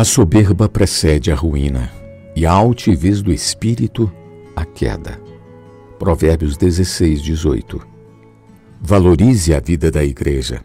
[0.00, 1.92] A soberba precede a ruína,
[2.34, 4.10] e a altivez do espírito,
[4.56, 5.20] a queda.
[5.98, 7.86] Provérbios 16, 18.
[8.80, 10.62] Valorize a vida da igreja.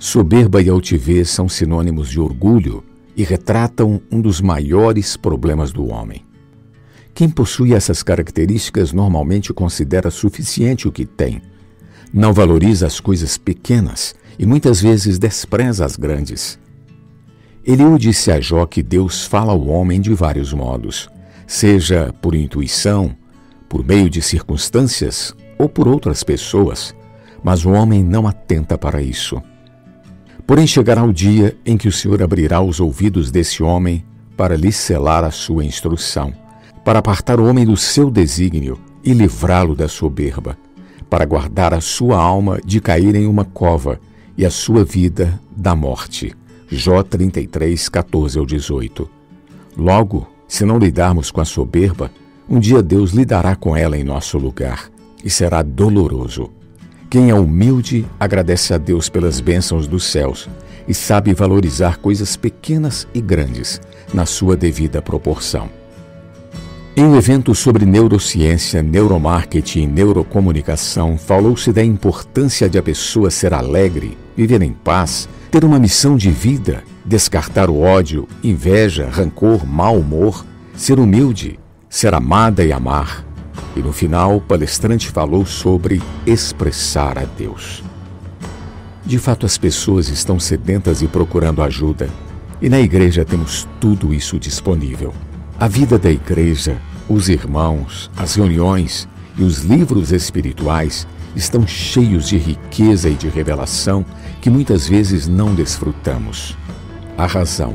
[0.00, 2.82] Soberba e altivez são sinônimos de orgulho
[3.16, 6.26] e retratam um dos maiores problemas do homem.
[7.14, 11.40] Quem possui essas características normalmente considera suficiente o que tem.
[12.12, 16.58] Não valoriza as coisas pequenas e muitas vezes despreza as grandes.
[17.62, 21.10] Eliú disse a Jó que Deus fala ao homem de vários modos,
[21.46, 23.14] seja por intuição,
[23.68, 26.94] por meio de circunstâncias ou por outras pessoas,
[27.44, 29.40] mas o homem não atenta para isso.
[30.46, 34.04] Porém, chegará o dia em que o Senhor abrirá os ouvidos desse homem
[34.36, 36.32] para lhe selar a sua instrução,
[36.82, 40.56] para apartar o homem do seu desígnio e livrá-lo da soberba,
[41.10, 44.00] para guardar a sua alma de cair em uma cova
[44.36, 46.39] e a sua vida da morte.
[46.70, 49.10] Jó 33, 14 ao 18.
[49.76, 52.12] Logo, se não lidarmos com a soberba,
[52.48, 54.88] um dia Deus lidará com ela em nosso lugar,
[55.24, 56.50] e será doloroso.
[57.10, 60.48] Quem é humilde agradece a Deus pelas bênçãos dos céus
[60.86, 63.80] e sabe valorizar coisas pequenas e grandes
[64.14, 65.79] na sua devida proporção.
[67.00, 73.54] Em um evento sobre neurociência, neuromarketing e neurocomunicação, falou-se da importância de a pessoa ser
[73.54, 79.98] alegre, viver em paz, ter uma missão de vida, descartar o ódio, inveja, rancor, mau
[79.98, 80.44] humor,
[80.74, 83.24] ser humilde, ser amada e amar,
[83.74, 87.82] e no final, o palestrante falou sobre expressar a Deus.
[89.06, 92.10] De fato, as pessoas estão sedentas e procurando ajuda,
[92.60, 95.14] e na igreja temos tudo isso disponível.
[95.58, 102.38] A vida da igreja, os irmãos, as reuniões e os livros espirituais estão cheios de
[102.38, 104.06] riqueza e de revelação
[104.40, 106.56] que muitas vezes não desfrutamos.
[107.18, 107.74] A razão: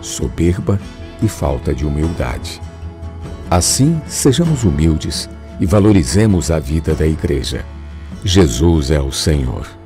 [0.00, 0.80] soberba
[1.22, 2.60] e falta de humildade.
[3.50, 5.28] Assim, sejamos humildes
[5.60, 7.64] e valorizemos a vida da Igreja.
[8.24, 9.79] Jesus é o Senhor.